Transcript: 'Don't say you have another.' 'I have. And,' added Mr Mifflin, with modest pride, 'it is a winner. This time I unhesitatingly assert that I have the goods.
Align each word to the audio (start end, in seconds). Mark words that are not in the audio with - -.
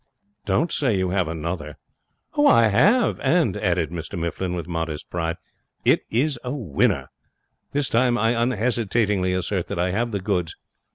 'Don't 0.45 0.71
say 0.71 0.97
you 0.97 1.11
have 1.11 1.27
another.' 1.27 1.77
'I 2.35 2.69
have. 2.69 3.19
And,' 3.19 3.55
added 3.57 3.91
Mr 3.91 4.17
Mifflin, 4.17 4.55
with 4.55 4.67
modest 4.67 5.11
pride, 5.11 5.35
'it 5.85 6.01
is 6.09 6.39
a 6.43 6.49
winner. 6.51 7.11
This 7.71 7.87
time 7.87 8.17
I 8.17 8.31
unhesitatingly 8.31 9.31
assert 9.33 9.67
that 9.67 9.77
I 9.77 9.91
have 9.91 10.09
the 10.09 10.19
goods. 10.19 10.55